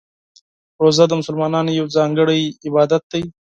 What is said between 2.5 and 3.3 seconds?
عبادت دی.